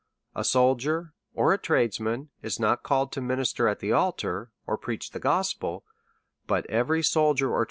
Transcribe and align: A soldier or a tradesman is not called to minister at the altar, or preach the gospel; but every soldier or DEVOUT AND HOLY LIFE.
A 0.33 0.43
soldier 0.43 1.13
or 1.35 1.53
a 1.53 1.59
tradesman 1.59 2.31
is 2.41 2.59
not 2.59 2.81
called 2.81 3.11
to 3.11 3.21
minister 3.21 3.67
at 3.67 3.81
the 3.81 3.91
altar, 3.91 4.51
or 4.65 4.75
preach 4.75 5.11
the 5.11 5.19
gospel; 5.19 5.83
but 6.47 6.65
every 6.71 7.03
soldier 7.03 7.19
or 7.19 7.21
DEVOUT 7.21 7.29
AND 7.29 7.39
HOLY 7.39 7.51
LIFE. 7.51 7.59